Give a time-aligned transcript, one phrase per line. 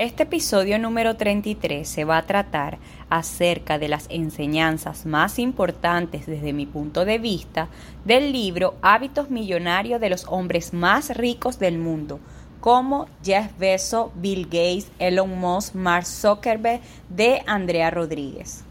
[0.00, 2.78] Este episodio número 33 se va a tratar
[3.10, 7.68] acerca de las enseñanzas más importantes desde mi punto de vista
[8.06, 12.18] del libro Hábitos Millonarios de los hombres más ricos del mundo,
[12.60, 18.64] como Jeff Bezos, Bill Gates, Elon Musk, Mark Zuckerberg de Andrea Rodríguez.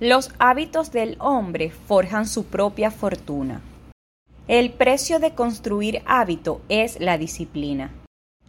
[0.00, 3.60] Los hábitos del hombre forjan su propia fortuna.
[4.48, 7.92] El precio de construir hábito es la disciplina.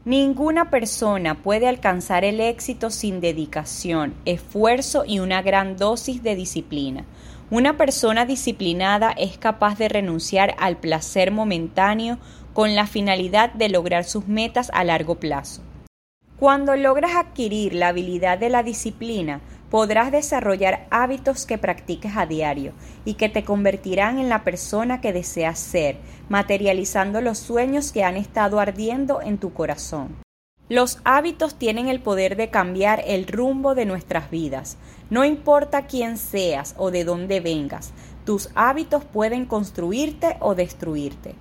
[0.05, 7.05] Ninguna persona puede alcanzar el éxito sin dedicación, esfuerzo y una gran dosis de disciplina.
[7.49, 12.19] Una persona disciplinada es capaz de renunciar al placer momentáneo
[12.53, 15.63] con la finalidad de lograr sus metas a largo plazo.
[16.39, 22.73] Cuando logras adquirir la habilidad de la disciplina, podrás desarrollar hábitos que practiques a diario
[23.05, 25.97] y que te convertirán en la persona que deseas ser,
[26.27, 30.17] materializando los sueños que han estado ardiendo en tu corazón.
[30.67, 34.77] Los hábitos tienen el poder de cambiar el rumbo de nuestras vidas.
[35.09, 37.93] No importa quién seas o de dónde vengas,
[38.25, 41.35] tus hábitos pueden construirte o destruirte.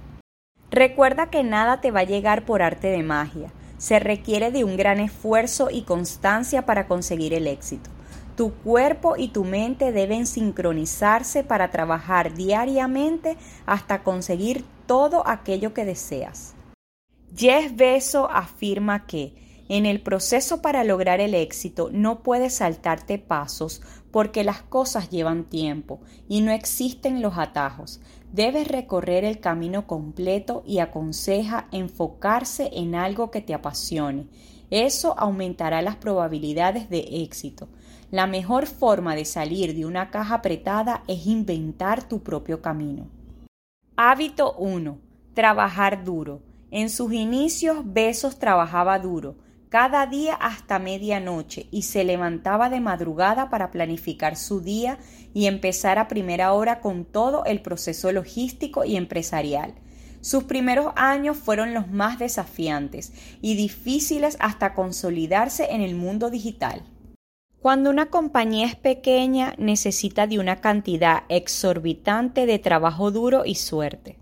[0.71, 3.51] Recuerda que nada te va a llegar por arte de magia.
[3.79, 7.91] Se requiere de un gran esfuerzo y constancia para conseguir el éxito.
[8.37, 15.85] Tu cuerpo y tu mente deben sincronizarse para trabajar diariamente hasta conseguir todo aquello que
[15.85, 16.55] deseas.
[17.37, 19.35] Jeff Bezos afirma que
[19.69, 25.45] en el proceso para lograr el éxito no puedes saltarte pasos porque las cosas llevan
[25.45, 28.01] tiempo y no existen los atajos.
[28.35, 34.27] Debes recorrer el camino completo y aconseja enfocarse en algo que te apasione.
[34.71, 37.69] Eso aumentará las probabilidades de éxito.
[38.11, 43.07] La mejor forma de salir de una caja apretada es inventar tu propio camino.
[43.95, 44.99] Hábito 1.
[45.35, 46.41] Trabajar duro.
[46.73, 49.37] En sus inicios Besos trabajaba duro,
[49.75, 54.99] cada día hasta medianoche, y se levantaba de madrugada para planificar su día
[55.35, 59.75] y empezar a primera hora con todo el proceso logístico y empresarial.
[60.21, 63.13] Sus primeros años fueron los más desafiantes
[63.43, 66.85] y difíciles hasta consolidarse en el mundo digital.
[67.61, 74.21] Cuando una compañía es pequeña, necesita de una cantidad exorbitante de trabajo duro y suerte.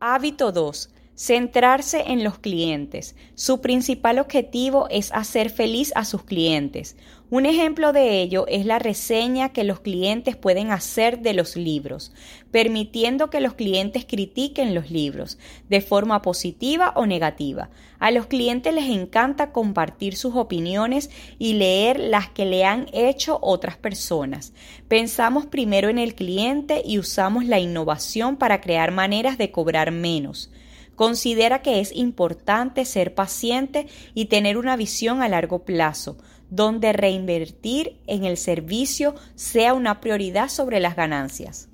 [0.00, 0.92] Hábito 2.
[1.18, 3.16] Centrarse en los clientes.
[3.34, 6.96] Su principal objetivo es hacer feliz a sus clientes.
[7.28, 12.12] Un ejemplo de ello es la reseña que los clientes pueden hacer de los libros,
[12.52, 17.68] permitiendo que los clientes critiquen los libros de forma positiva o negativa.
[17.98, 23.40] A los clientes les encanta compartir sus opiniones y leer las que le han hecho
[23.42, 24.52] otras personas.
[24.86, 30.52] Pensamos primero en el cliente y usamos la innovación para crear maneras de cobrar menos.
[30.98, 36.18] Considera que es importante ser paciente y tener una visión a largo plazo,
[36.50, 41.68] donde reinvertir en el servicio sea una prioridad sobre las ganancias.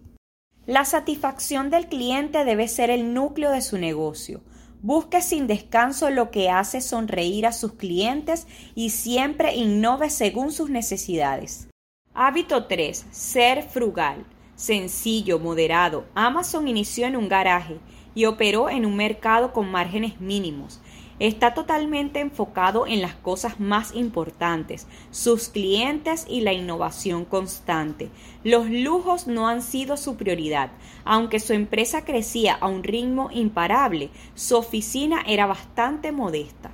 [0.67, 4.43] La satisfacción del cliente debe ser el núcleo de su negocio.
[4.83, 10.69] Busque sin descanso lo que hace sonreír a sus clientes y siempre innove según sus
[10.69, 11.69] necesidades.
[12.13, 13.07] Hábito 3.
[13.11, 14.27] Ser frugal.
[14.55, 16.05] Sencillo, moderado.
[16.15, 17.81] Amazon inició en un garaje
[18.15, 20.81] y operó en un mercado con márgenes mínimos.
[21.21, 28.11] Está totalmente enfocado en las cosas más importantes, sus clientes y la innovación constante.
[28.43, 30.73] Los lujos no han sido su prioridad.
[31.05, 36.73] Aunque su empresa crecía a un ritmo imparable, su oficina era bastante modesta.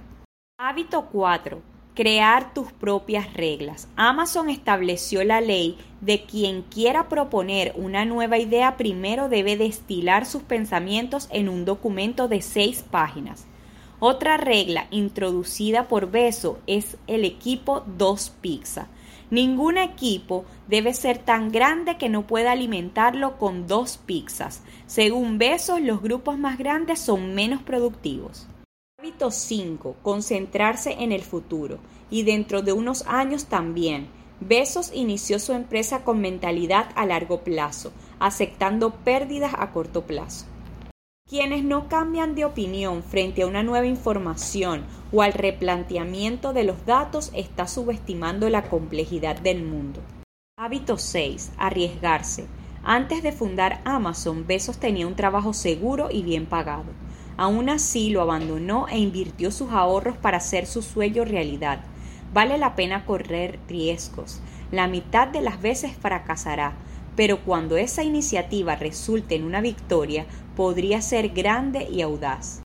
[0.59, 1.70] Hábito 4
[2.01, 3.87] crear tus propias reglas.
[3.95, 10.43] Amazon estableció la ley de quien quiera proponer una nueva idea primero debe destilar sus
[10.43, 13.45] pensamientos en un documento de seis páginas.
[13.99, 18.89] Otra regla introducida por Beso es el equipo 2 pizza.
[19.29, 24.63] Ningún equipo debe ser tan grande que no pueda alimentarlo con dos pizzas.
[24.87, 28.49] Según Besos, los grupos más grandes son menos productivos.
[29.01, 29.97] Hábito 5.
[30.03, 31.79] Concentrarse en el futuro.
[32.11, 34.09] Y dentro de unos años también.
[34.41, 40.45] Besos inició su empresa con mentalidad a largo plazo, aceptando pérdidas a corto plazo.
[41.27, 46.85] Quienes no cambian de opinión frente a una nueva información o al replanteamiento de los
[46.85, 50.03] datos está subestimando la complejidad del mundo.
[50.59, 51.53] Hábito 6.
[51.57, 52.49] Arriesgarse.
[52.83, 56.93] Antes de fundar Amazon, Bezos tenía un trabajo seguro y bien pagado.
[57.41, 61.81] Aún así lo abandonó e invirtió sus ahorros para hacer su sueño realidad.
[62.35, 64.43] Vale la pena correr riesgos.
[64.71, 66.75] La mitad de las veces fracasará,
[67.17, 72.61] pero cuando esa iniciativa resulte en una victoria, podría ser grande y audaz.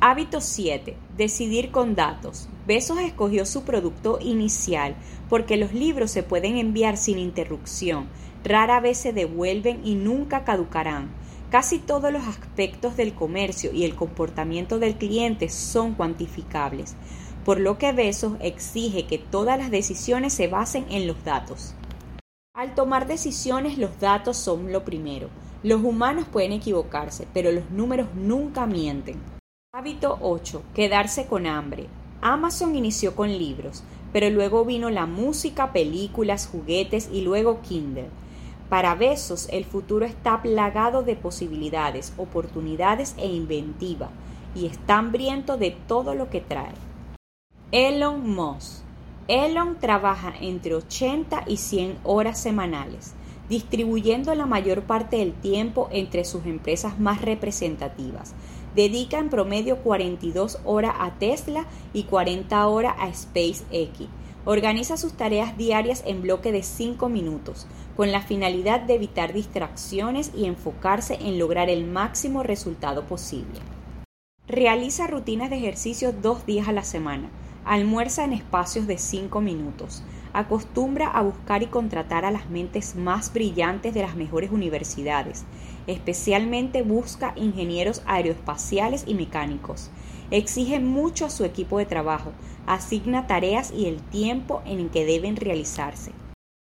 [0.00, 0.96] Hábito 7.
[1.18, 2.48] Decidir con datos.
[2.66, 4.94] Besos escogió su producto inicial
[5.28, 8.06] porque los libros se pueden enviar sin interrupción,
[8.42, 11.10] rara vez se devuelven y nunca caducarán.
[11.50, 16.96] Casi todos los aspectos del comercio y el comportamiento del cliente son cuantificables,
[17.44, 21.74] por lo que Besos exige que todas las decisiones se basen en los datos.
[22.52, 25.28] Al tomar decisiones los datos son lo primero.
[25.62, 29.20] Los humanos pueden equivocarse, pero los números nunca mienten.
[29.72, 30.62] Hábito 8.
[30.74, 31.86] Quedarse con hambre.
[32.22, 38.08] Amazon inició con libros, pero luego vino la música, películas, juguetes y luego Kindle.
[38.68, 44.10] Para Besos el futuro está plagado de posibilidades, oportunidades e inventiva,
[44.54, 46.72] y está hambriento de todo lo que trae.
[47.70, 48.86] Elon Musk
[49.28, 53.12] Elon trabaja entre 80 y 100 horas semanales,
[53.48, 58.34] distribuyendo la mayor parte del tiempo entre sus empresas más representativas.
[58.76, 64.06] Dedica en promedio 42 horas a Tesla y 40 horas a SpaceX.
[64.44, 67.66] Organiza sus tareas diarias en bloque de 5 minutos,
[67.96, 73.60] con la finalidad de evitar distracciones y enfocarse en lograr el máximo resultado posible.
[74.46, 77.30] Realiza rutinas de ejercicio dos días a la semana
[77.66, 80.04] Almuerza en espacios de cinco minutos.
[80.32, 85.44] Acostumbra a buscar y contratar a las mentes más brillantes de las mejores universidades.
[85.88, 89.90] Especialmente busca ingenieros aeroespaciales y mecánicos.
[90.30, 92.30] Exige mucho a su equipo de trabajo.
[92.68, 96.12] Asigna tareas y el tiempo en que deben realizarse.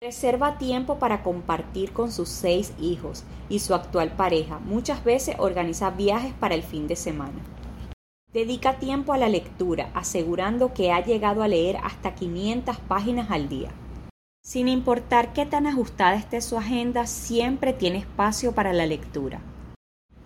[0.03, 4.59] Reserva tiempo para compartir con sus seis hijos y su actual pareja.
[4.61, 7.45] Muchas veces organiza viajes para el fin de semana.
[8.33, 13.51] Dedica tiempo a la lectura, asegurando que ha llegado a leer hasta 500 páginas al
[13.51, 13.73] día.
[14.43, 19.43] Sin importar qué tan ajustada esté su agenda, siempre tiene espacio para la lectura.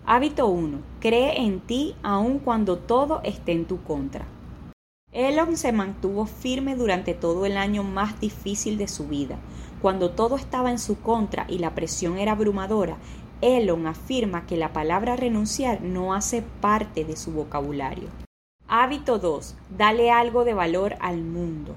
[0.05, 0.77] Hábito 1.
[1.01, 4.25] Cree en ti aun cuando todo esté en tu contra.
[5.15, 9.39] Elon se mantuvo firme durante todo el año más difícil de su vida.
[9.85, 12.97] Cuando todo estaba en su contra y la presión era abrumadora,
[13.41, 18.09] Elon afirma que la palabra renunciar no hace parte de su vocabulario.
[18.67, 19.55] Hábito 2.
[19.77, 21.75] Dale algo de valor al mundo.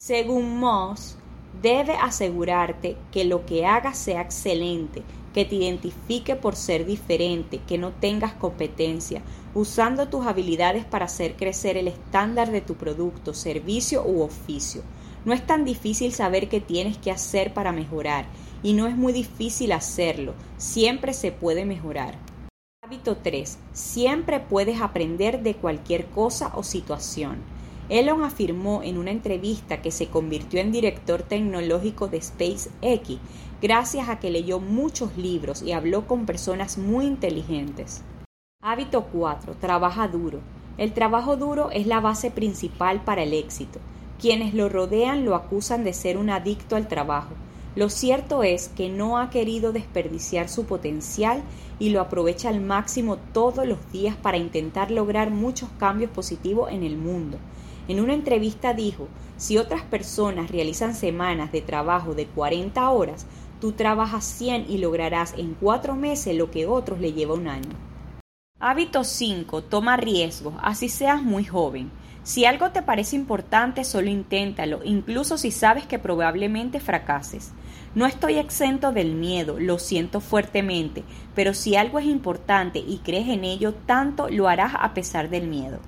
[0.00, 1.16] Según Moss,
[1.62, 7.78] debe asegurarte que lo que hagas sea excelente, que te identifique por ser diferente, que
[7.78, 9.22] no tengas competencia,
[9.54, 14.82] usando tus habilidades para hacer crecer el estándar de tu producto, servicio u oficio.
[15.24, 18.26] No es tan difícil saber qué tienes que hacer para mejorar
[18.62, 22.18] y no es muy difícil hacerlo, siempre se puede mejorar.
[22.82, 23.58] Hábito 3.
[23.72, 27.38] Siempre puedes aprender de cualquier cosa o situación.
[27.88, 33.18] Elon afirmó en una entrevista que se convirtió en director tecnológico de SpaceX
[33.62, 38.02] gracias a que leyó muchos libros y habló con personas muy inteligentes.
[38.62, 39.54] Hábito 4.
[39.56, 40.40] Trabaja duro.
[40.76, 43.80] El trabajo duro es la base principal para el éxito.
[44.24, 47.34] Quienes lo rodean lo acusan de ser un adicto al trabajo,
[47.76, 51.42] lo cierto es que no ha querido desperdiciar su potencial
[51.78, 56.84] y lo aprovecha al máximo todos los días para intentar lograr muchos cambios positivos en
[56.84, 57.36] el mundo.
[57.86, 63.26] En una entrevista dijo, si otras personas realizan semanas de trabajo de 40 horas,
[63.60, 67.76] tú trabajas 100 y lograrás en 4 meses lo que otros le lleva un año.
[68.58, 69.64] Hábito 5.
[69.64, 71.90] Toma riesgos, así seas muy joven.
[72.24, 77.52] Si algo te parece importante, solo inténtalo, incluso si sabes que probablemente fracases.
[77.94, 81.04] No estoy exento del miedo, lo siento fuertemente,
[81.34, 85.48] pero si algo es importante y crees en ello, tanto lo harás a pesar del
[85.48, 85.80] miedo.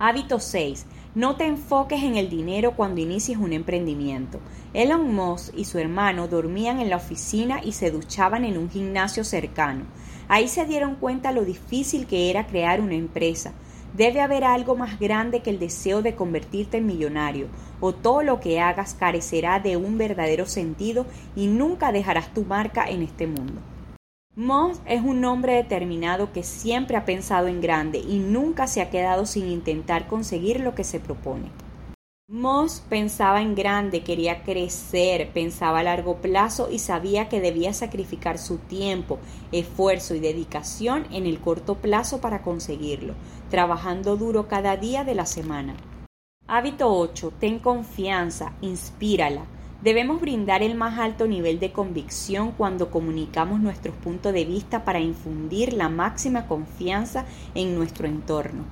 [0.00, 0.86] Hábito 6.
[1.14, 4.40] No te enfoques en el dinero cuando inicies un emprendimiento.
[4.74, 9.22] Elon Musk y su hermano dormían en la oficina y se duchaban en un gimnasio
[9.22, 9.84] cercano.
[10.28, 13.54] Ahí se dieron cuenta lo difícil que era crear una empresa.
[13.94, 17.46] Debe haber algo más grande que el deseo de convertirte en millonario,
[17.80, 22.88] o todo lo que hagas carecerá de un verdadero sentido y nunca dejarás tu marca
[22.88, 23.60] en este mundo.
[24.36, 28.88] Moss es un hombre determinado que siempre ha pensado en grande y nunca se ha
[28.88, 31.50] quedado sin intentar conseguir lo que se propone.
[32.30, 38.36] Moss pensaba en grande, quería crecer, pensaba a largo plazo y sabía que debía sacrificar
[38.36, 39.18] su tiempo,
[39.50, 43.14] esfuerzo y dedicación en el corto plazo para conseguirlo,
[43.48, 45.74] trabajando duro cada día de la semana.
[46.46, 47.32] Hábito 8.
[47.40, 49.46] Ten confianza, inspírala.
[49.80, 55.00] Debemos brindar el más alto nivel de convicción cuando comunicamos nuestros puntos de vista para
[55.00, 58.66] infundir la máxima confianza en nuestro entorno.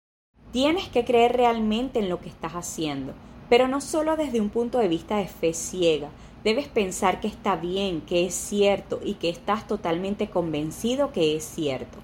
[0.53, 3.15] Tienes que creer realmente en lo que estás haciendo
[3.49, 6.09] pero no solo desde un punto de vista de fe ciega.
[6.45, 11.45] Debes pensar que está bien, que es cierto y que estás totalmente convencido que es
[11.45, 11.99] cierto.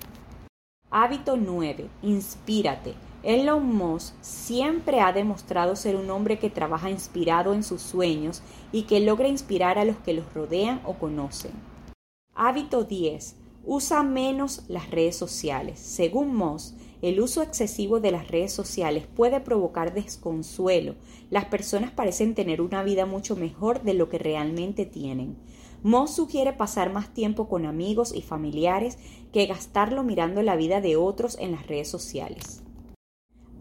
[0.91, 1.89] Hábito 9.
[2.03, 2.95] Inspírate.
[3.23, 8.83] Elon Musk siempre ha demostrado ser un hombre que trabaja inspirado en sus sueños y
[8.83, 11.53] que logra inspirar a los que los rodean o conocen.
[12.35, 13.37] Hábito 10.
[13.65, 15.79] Usa menos las redes sociales.
[15.79, 20.95] Según Moss, el uso excesivo de las redes sociales puede provocar desconsuelo.
[21.31, 25.37] Las personas parecen tener una vida mucho mejor de lo que realmente tienen.
[25.83, 28.99] Moss sugiere pasar más tiempo con amigos y familiares
[29.33, 32.63] que gastarlo mirando la vida de otros en las redes sociales.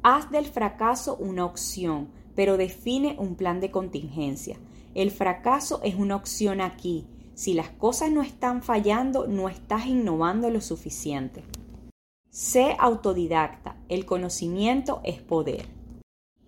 [0.04, 4.58] Haz del fracaso una opción, pero define un plan de contingencia.
[4.94, 10.52] El fracaso es una opción aquí, si las cosas no están fallando, no estás innovando
[10.52, 11.44] lo suficiente.
[12.34, 13.76] Sé autodidacta.
[13.90, 15.68] El conocimiento es poder.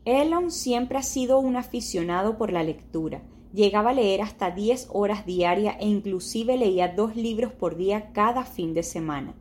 [0.06, 3.22] Elon siempre ha sido un aficionado por la lectura.
[3.54, 8.46] Llegaba a leer hasta 10 horas diarias e inclusive leía dos libros por día cada
[8.46, 9.36] fin de semana.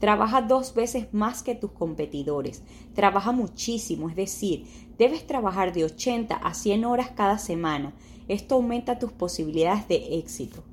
[0.00, 2.64] Trabaja dos veces más que tus competidores.
[2.94, 4.66] Trabaja muchísimo, es decir,
[4.98, 7.94] debes trabajar de 80 a 100 horas cada semana.
[8.26, 10.64] Esto aumenta tus posibilidades de éxito.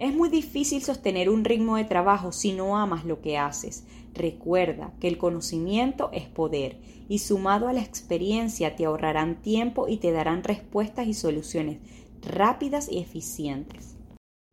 [0.00, 3.84] Es muy difícil sostener un ritmo de trabajo si no amas lo que haces.
[4.14, 9.98] Recuerda que el conocimiento es poder y sumado a la experiencia te ahorrarán tiempo y
[9.98, 11.78] te darán respuestas y soluciones
[12.22, 13.96] rápidas y eficientes.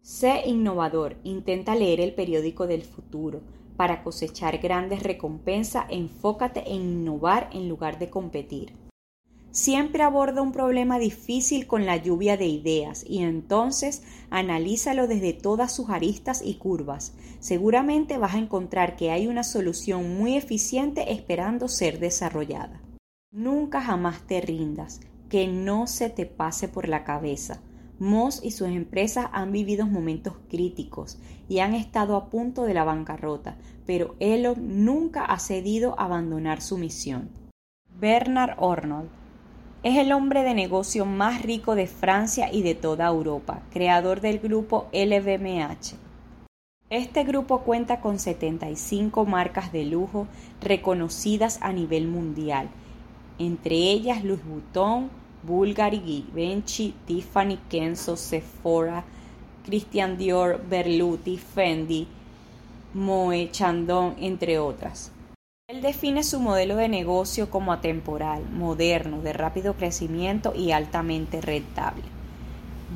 [0.02, 3.42] Sé innovador, intenta leer el periódico del futuro.
[3.76, 8.87] Para cosechar grandes recompensas, enfócate en innovar en lugar de competir.
[9.58, 15.72] Siempre aborda un problema difícil con la lluvia de ideas y entonces analízalo desde todas
[15.72, 17.16] sus aristas y curvas.
[17.40, 22.84] Seguramente vas a encontrar que hay una solución muy eficiente esperando ser desarrollada.
[23.32, 27.60] Nunca jamás te rindas, que no se te pase por la cabeza.
[27.98, 31.18] Moss y sus empresas han vivido momentos críticos
[31.50, 36.62] y han estado a punto de la bancarrota, pero Elon nunca ha cedido a abandonar
[36.62, 37.32] su misión.
[38.00, 39.10] Bernard Arnold
[39.84, 44.40] es el hombre de negocio más rico de Francia y de toda Europa, creador del
[44.40, 45.96] grupo LVMH.
[46.90, 50.28] Este grupo cuenta con 75 marcas de lujo
[50.62, 52.70] reconocidas a nivel mundial,
[53.40, 55.10] entre ellas Louis Vuitton,
[55.44, 59.04] Bulgari, Givenchy, Tiffany, Kenzo, Sephora,
[59.66, 62.08] Christian Dior, Berluti, Fendi,
[62.94, 65.12] Moe, Chandon, entre otras.
[65.70, 72.04] Él define su modelo de negocio como atemporal, moderno, de rápido crecimiento y altamente rentable.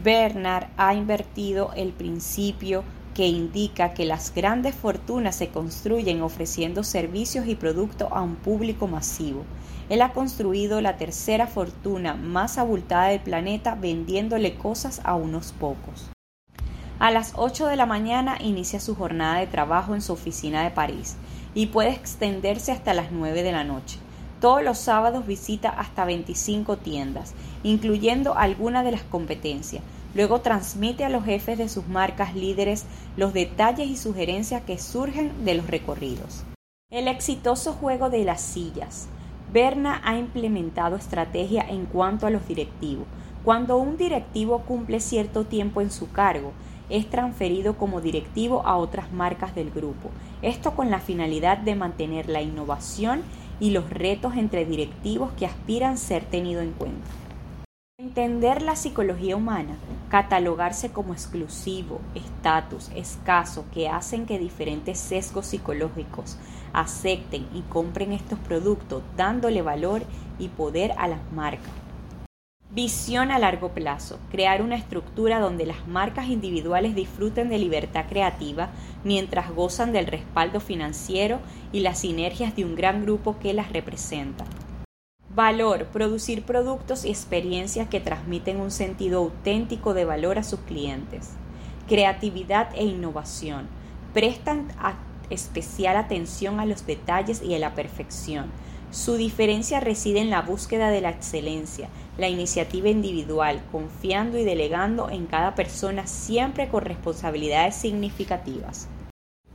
[0.01, 7.45] Bernard ha invertido el principio que indica que las grandes fortunas se construyen ofreciendo servicios
[7.45, 9.43] y productos a un público masivo.
[9.89, 16.09] Él ha construido la tercera fortuna más abultada del planeta vendiéndole cosas a unos pocos.
[16.99, 20.71] A las 8 de la mañana inicia su jornada de trabajo en su oficina de
[20.71, 21.17] París
[21.53, 23.99] y puede extenderse hasta las 9 de la noche.
[24.39, 29.83] Todos los sábados visita hasta 25 tiendas, incluyendo algunas de las competencias.
[30.15, 32.85] Luego transmite a los jefes de sus marcas líderes
[33.17, 36.43] los detalles y sugerencias que surgen de los recorridos.
[36.89, 39.07] El exitoso juego de las sillas.
[39.53, 43.05] Berna ha implementado estrategia en cuanto a los directivos.
[43.43, 46.51] Cuando un directivo cumple cierto tiempo en su cargo,
[46.91, 50.11] es transferido como directivo a otras marcas del grupo.
[50.41, 53.23] Esto con la finalidad de mantener la innovación
[53.59, 57.07] y los retos entre directivos que aspiran ser tenido en cuenta.
[57.97, 59.75] Entender la psicología humana,
[60.09, 66.37] catalogarse como exclusivo, estatus, escaso, que hacen que diferentes sesgos psicológicos
[66.73, 70.01] acepten y compren estos productos, dándole valor
[70.39, 71.71] y poder a las marcas.
[72.73, 74.17] Visión a largo plazo.
[74.31, 78.69] Crear una estructura donde las marcas individuales disfruten de libertad creativa
[79.03, 81.39] mientras gozan del respaldo financiero
[81.73, 84.45] y las sinergias de un gran grupo que las representa.
[85.35, 85.87] Valor.
[85.87, 91.31] Producir productos y experiencias que transmiten un sentido auténtico de valor a sus clientes.
[91.89, 93.67] Creatividad e innovación.
[94.13, 94.69] Prestan
[95.29, 98.49] especial atención a los detalles y a la perfección
[98.91, 105.09] Su diferencia reside en la búsqueda de la excelencia, la iniciativa individual, confiando y delegando
[105.09, 108.87] en cada persona siempre con responsabilidades significativas.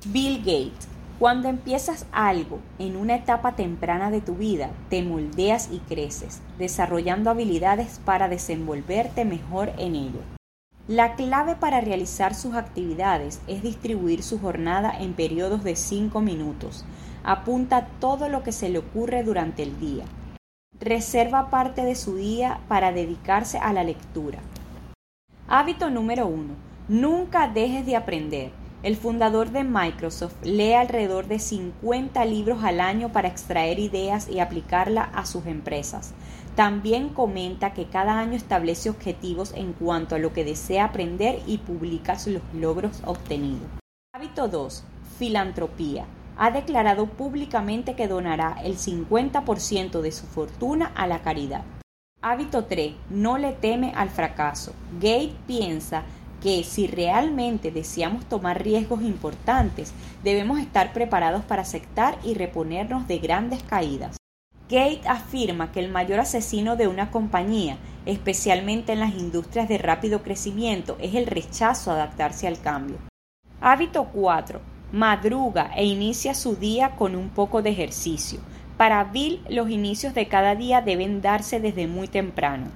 [0.07, 0.89] Bill Gates
[1.19, 7.31] cuando empiezas algo en una etapa temprana de tu vida, te moldeas y creces, desarrollando
[7.31, 10.21] habilidades para desenvolverte mejor en ello.
[10.89, 16.85] La clave para realizar sus actividades es distribuir su jornada en periodos de 5 minutos.
[17.29, 20.05] Apunta todo lo que se le ocurre durante el día.
[20.79, 24.39] Reserva parte de su día para dedicarse a la lectura.
[25.49, 26.55] Hábito número 1.
[26.87, 28.53] Nunca dejes de aprender.
[28.85, 34.39] El fundador de Microsoft lee alrededor de 50 libros al año para extraer ideas y
[34.39, 36.15] aplicarlas a sus empresas.
[36.55, 41.59] También comenta que cada año establece objetivos en cuanto a lo que desea aprender y
[41.59, 43.67] publica los logros obtenidos.
[44.15, 44.85] Hábito 2.
[45.19, 46.07] Filantropía.
[46.39, 51.65] Ha declarado públicamente que donará el 50% de su fortuna a la caridad.
[52.21, 52.95] Hábito 3.
[53.09, 54.75] No le teme al fracaso.
[55.01, 56.03] Gates piensa
[56.43, 63.19] que si realmente deseamos tomar riesgos importantes, debemos estar preparados para aceptar y reponernos de
[63.19, 64.19] grandes caídas.
[64.69, 70.23] Gate afirma que el mayor asesino de una compañía, especialmente en las industrias de rápido
[70.23, 72.99] crecimiento, es el rechazo a adaptarse al cambio.
[73.61, 74.76] Hábito 4.
[74.93, 78.39] Madruga e inicia su día con un poco de ejercicio.
[78.77, 82.69] Para Bill, los inicios de cada día deben darse desde muy temprano.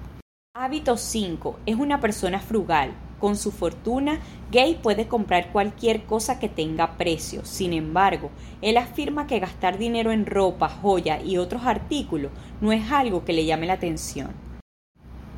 [0.53, 1.61] Hábito 5.
[1.67, 2.95] Es una persona frugal.
[3.21, 4.19] Con su fortuna,
[4.51, 7.45] Gay puede comprar cualquier cosa que tenga precio.
[7.45, 12.91] Sin embargo, él afirma que gastar dinero en ropa, joya y otros artículos no es
[12.91, 14.50] algo que le llame la atención.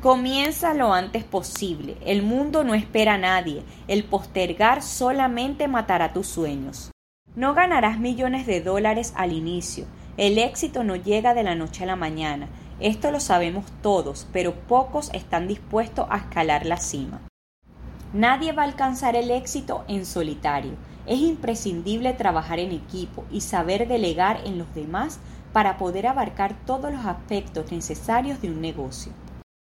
[0.03, 1.95] Comienza lo antes posible.
[2.05, 3.63] El mundo no espera a nadie.
[3.87, 6.91] El postergar solamente matará tus sueños.
[7.37, 9.85] No ganarás millones de dólares al inicio.
[10.17, 12.49] El éxito no llega de la noche a la mañana.
[12.81, 17.21] Esto lo sabemos todos, pero pocos están dispuestos a escalar la cima.
[18.11, 20.73] Nadie va a alcanzar el éxito en solitario.
[21.05, 25.21] Es imprescindible trabajar en equipo y saber delegar en los demás
[25.53, 29.13] para poder abarcar todos los aspectos necesarios de un negocio.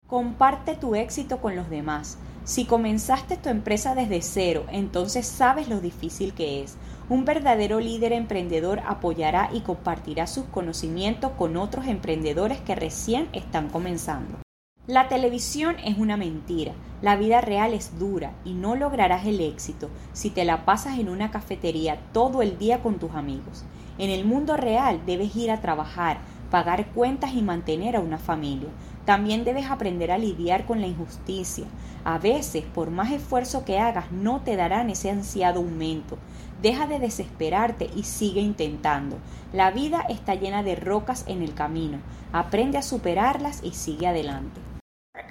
[0.09, 2.17] Comparte tu éxito con los demás.
[2.43, 6.77] Si comenzaste tu empresa desde cero, entonces sabes lo difícil que es.
[7.09, 13.69] Un verdadero líder emprendedor apoyará y compartirá sus conocimientos con otros emprendedores que recién están
[13.69, 14.39] comenzando.
[14.87, 19.91] La televisión es una mentira, la vida real es dura y no lograrás el éxito
[20.13, 23.63] si te la pasas en una cafetería todo el día con tus amigos.
[23.99, 26.17] En el mundo real debes ir a trabajar,
[26.49, 28.69] pagar cuentas y mantener a una familia.
[29.09, 31.65] También debes aprender a lidiar con la injusticia.
[32.03, 36.19] A veces, por más esfuerzo que hagas, no te darán ese ansiado aumento.
[36.61, 39.17] Deja de desesperarte y sigue intentando.
[39.51, 41.97] La vida está llena de rocas en el camino.
[42.33, 44.61] Aprende a superarlas y sigue adelante.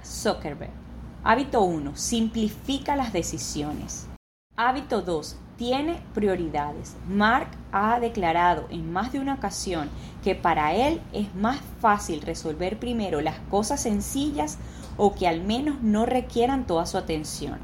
[0.04, 0.72] Zuckerberg.
[1.22, 1.94] Hábito 1.
[1.94, 4.07] Simplifica las decisiones.
[4.60, 5.36] Hábito 2.
[5.56, 6.96] Tiene prioridades.
[7.08, 9.88] Mark ha declarado en más de una ocasión
[10.24, 14.58] que para él es más fácil resolver primero las cosas sencillas
[14.96, 17.60] o que al menos no requieran toda su atención.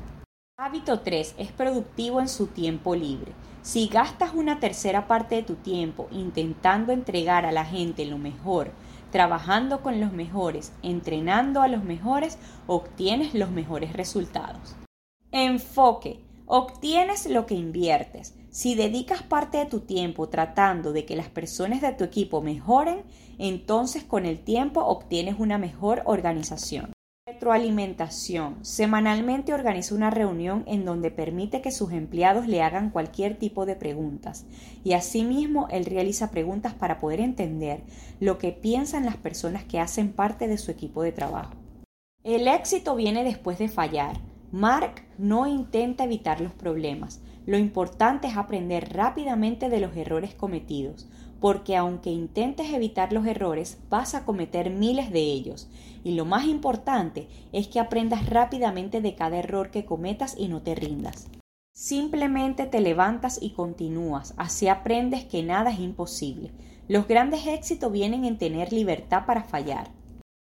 [0.56, 1.34] Hábito 3.
[1.36, 3.32] Es productivo en su tiempo libre.
[3.62, 8.70] Si gastas una tercera parte de tu tiempo intentando entregar a la gente lo mejor,
[9.10, 14.76] trabajando con los mejores, entrenando a los mejores, obtienes los mejores resultados.
[15.32, 16.20] Enfoque.
[16.46, 18.34] Obtienes lo que inviertes.
[18.50, 23.02] Si dedicas parte de tu tiempo tratando de que las personas de tu equipo mejoren,
[23.38, 26.92] entonces con el tiempo obtienes una mejor organización.
[27.26, 28.62] Retroalimentación.
[28.62, 33.76] Semanalmente organiza una reunión en donde permite que sus empleados le hagan cualquier tipo de
[33.76, 34.44] preguntas
[34.84, 37.82] y asimismo él realiza preguntas para poder entender
[38.20, 41.54] lo que piensan las personas que hacen parte de su equipo de trabajo.
[42.22, 44.33] El éxito viene después de fallar.
[44.54, 47.20] Mark no intenta evitar los problemas.
[47.44, 51.08] Lo importante es aprender rápidamente de los errores cometidos,
[51.40, 55.68] porque aunque intentes evitar los errores, vas a cometer miles de ellos.
[56.04, 60.62] Y lo más importante es que aprendas rápidamente de cada error que cometas y no
[60.62, 61.26] te rindas.
[61.72, 66.52] Simplemente te levantas y continúas, así aprendes que nada es imposible.
[66.86, 69.90] Los grandes éxitos vienen en tener libertad para fallar.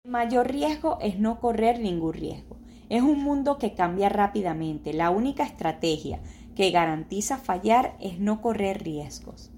[0.03, 2.57] El mayor riesgo es no correr ningún riesgo.
[2.93, 4.93] Es un mundo que cambia rápidamente.
[4.93, 6.19] La única estrategia
[6.55, 9.49] que garantiza fallar es no correr riesgos.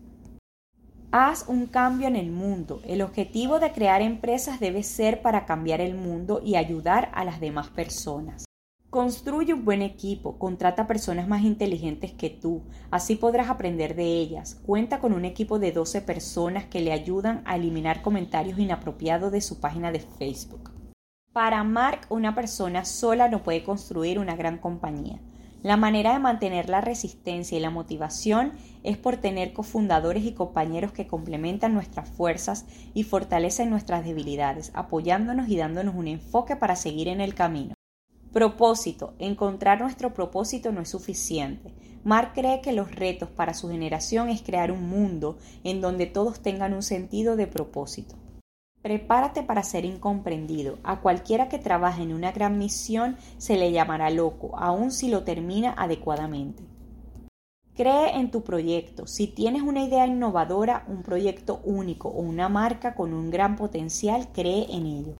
[1.12, 2.80] Haz un cambio en el mundo.
[2.86, 7.42] El objetivo de crear empresas debe ser para cambiar el mundo y ayudar a las
[7.42, 8.46] demás personas.
[8.90, 14.62] Construye un buen equipo, contrata personas más inteligentes que tú, así podrás aprender de ellas.
[14.66, 19.42] Cuenta con un equipo de 12 personas que le ayudan a eliminar comentarios inapropiados de
[19.42, 20.72] su página de Facebook.
[21.36, 25.20] Para Mark, una persona sola no puede construir una gran compañía.
[25.64, 30.94] La manera de mantener la resistencia y la motivación es por tener cofundadores y compañeros
[30.94, 37.10] que complementan nuestras fuerzas y fortalecen nuestras debilidades, apoyándonos y dándonos un enfoque para seguir
[37.10, 37.74] en el camino.
[38.32, 39.14] Propósito.
[39.20, 41.74] Encontrar nuestro propósito no es suficiente.
[42.06, 46.42] Mark cree que los retos para su generación es crear un mundo en donde todos
[46.42, 48.16] tengan un sentido de propósito.
[48.86, 50.78] Prepárate para ser incomprendido.
[50.84, 55.24] A cualquiera que trabaje en una gran misión se le llamará loco, aun si lo
[55.24, 56.62] termina adecuadamente.
[57.74, 59.08] Cree en tu proyecto.
[59.08, 64.28] Si tienes una idea innovadora, un proyecto único o una marca con un gran potencial,
[64.32, 65.18] cree en ello.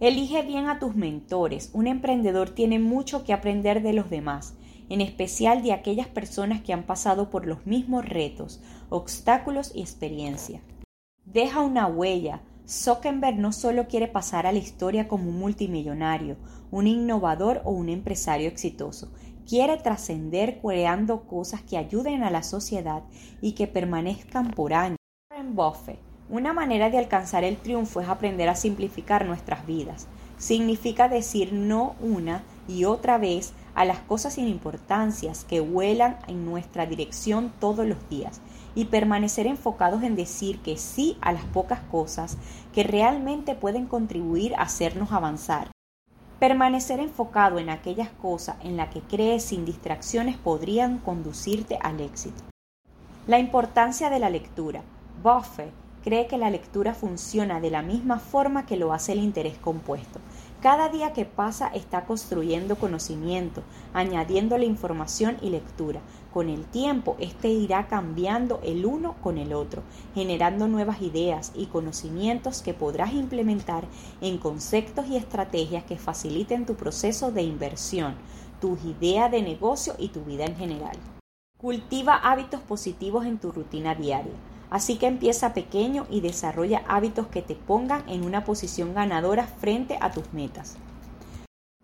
[0.00, 1.70] Elige bien a tus mentores.
[1.72, 4.52] Un emprendedor tiene mucho que aprender de los demás,
[4.90, 10.60] en especial de aquellas personas que han pasado por los mismos retos, obstáculos y experiencia.
[11.24, 12.42] Deja una huella.
[12.68, 16.36] Zuckerberg no solo quiere pasar a la historia como un multimillonario,
[16.70, 19.10] un innovador o un empresario exitoso,
[19.46, 23.04] quiere trascender creando cosas que ayuden a la sociedad
[23.40, 24.98] y que permanezcan por años.
[25.30, 30.06] Warren Buffett una manera de alcanzar el triunfo es aprender a simplificar nuestras vidas.
[30.36, 36.44] Significa decir no una y otra vez a las cosas sin importancias que vuelan en
[36.44, 38.42] nuestra dirección todos los días
[38.78, 42.38] y permanecer enfocados en decir que sí a las pocas cosas
[42.72, 45.72] que realmente pueden contribuir a hacernos avanzar.
[46.38, 52.40] Permanecer enfocado en aquellas cosas en las que crees sin distracciones podrían conducirte al éxito.
[53.26, 54.82] La importancia de la lectura.
[55.24, 55.72] Buffett
[56.04, 60.20] cree que la lectura funciona de la misma forma que lo hace el interés compuesto.
[60.60, 63.62] Cada día que pasa está construyendo conocimiento,
[63.94, 66.00] añadiendo la información y lectura.
[66.32, 69.84] Con el tiempo, éste irá cambiando el uno con el otro,
[70.16, 73.84] generando nuevas ideas y conocimientos que podrás implementar
[74.20, 78.16] en conceptos y estrategias que faciliten tu proceso de inversión,
[78.60, 80.96] tus ideas de negocio y tu vida en general.
[81.56, 84.34] Cultiva hábitos positivos en tu rutina diaria.
[84.70, 89.98] Así que empieza pequeño y desarrolla hábitos que te pongan en una posición ganadora frente
[90.00, 90.76] a tus metas.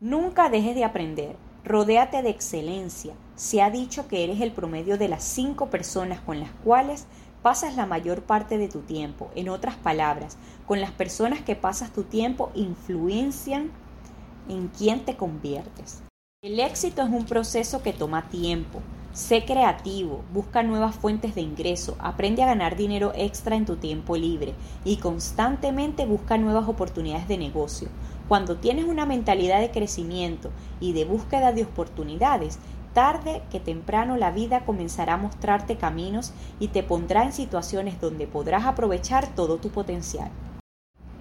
[0.00, 1.36] Nunca dejes de aprender.
[1.64, 3.14] Rodéate de excelencia.
[3.36, 7.06] Se ha dicho que eres el promedio de las cinco personas con las cuales
[7.40, 9.30] pasas la mayor parte de tu tiempo.
[9.34, 13.70] En otras palabras, con las personas que pasas tu tiempo influencian
[14.48, 16.02] en quién te conviertes.
[16.42, 18.80] El éxito es un proceso que toma tiempo,
[19.14, 24.16] Sé creativo, busca nuevas fuentes de ingreso, aprende a ganar dinero extra en tu tiempo
[24.16, 27.86] libre y constantemente busca nuevas oportunidades de negocio.
[28.26, 30.50] Cuando tienes una mentalidad de crecimiento
[30.80, 32.58] y de búsqueda de oportunidades,
[32.92, 38.26] tarde que temprano la vida comenzará a mostrarte caminos y te pondrá en situaciones donde
[38.26, 40.32] podrás aprovechar todo tu potencial.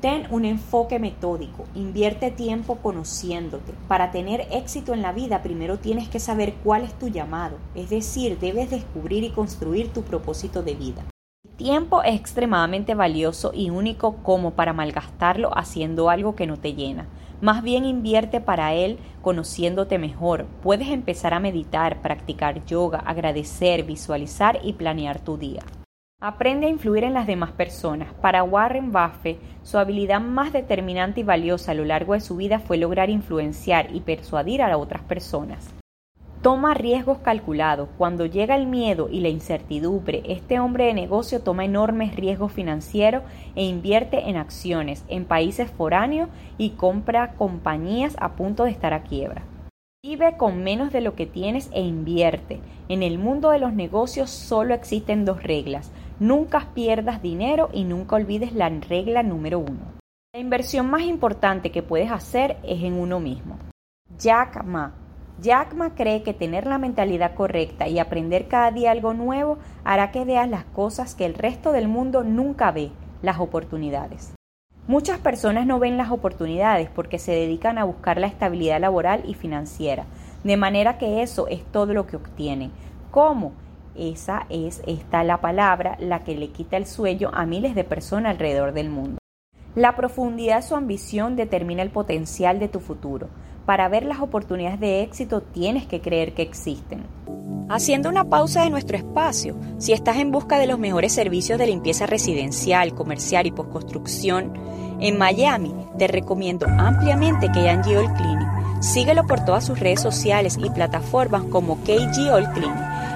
[0.04, 3.72] Ten un enfoque metódico, invierte tiempo conociéndote.
[3.88, 7.90] Para tener éxito en la vida primero tienes que saber cuál es tu llamado, es
[7.90, 11.06] decir, debes descubrir y construir tu propósito de vida.
[11.46, 16.74] El tiempo es extremadamente valioso y único como para malgastarlo haciendo algo que no te
[16.74, 17.08] llena.
[17.40, 20.48] Más bien invierte para él conociéndote mejor.
[20.62, 25.62] Puedes empezar a meditar, practicar yoga, agradecer, visualizar y planear tu día.
[26.26, 28.14] Aprende a influir en las demás personas.
[28.22, 32.60] Para Warren Buffett, su habilidad más determinante y valiosa a lo largo de su vida
[32.60, 35.76] fue lograr influenciar y persuadir a otras personas.
[36.42, 37.90] Toma riesgos calculados.
[37.98, 43.24] Cuando llega el miedo y la incertidumbre, este hombre de negocio toma enormes riesgos financieros
[43.56, 49.04] e invierte en acciones en países foráneos y compra compañías a punto de estar a
[49.04, 49.44] quiebra.
[50.06, 52.60] Vive con menos de lo que tienes e invierte.
[52.90, 55.94] En el mundo de los negocios solo existen dos reglas.
[56.24, 59.92] Nunca pierdas dinero y nunca olvides la regla número uno.
[60.34, 63.58] La inversión más importante que puedes hacer es en uno mismo.
[64.18, 64.94] Jack Ma.
[65.42, 70.12] Jack Ma cree que tener la mentalidad correcta y aprender cada día algo nuevo hará
[70.12, 74.34] que veas las cosas que el resto del mundo nunca ve, las oportunidades.
[74.88, 79.34] Muchas personas no ven las oportunidades porque se dedican a buscar la estabilidad laboral y
[79.34, 80.06] financiera,
[80.46, 82.72] de manera que eso es todo lo que obtienen.
[83.12, 83.52] ¿Cómo?
[83.96, 88.32] Esa es esta la palabra la que le quita el sueño a miles de personas
[88.32, 89.20] alrededor del mundo.
[89.76, 93.28] La profundidad de su ambición determina el potencial de tu futuro.
[93.66, 97.04] Para ver las oportunidades de éxito tienes que creer que existen.
[97.70, 101.68] Haciendo una pausa de nuestro espacio, si estás en busca de los mejores servicios de
[101.68, 104.54] limpieza residencial, comercial y postconstrucción
[105.00, 110.70] en Miami, te recomiendo ampliamente que Oil Cleaning Síguelo por todas sus redes sociales y
[110.70, 112.93] plataformas como KG All Clean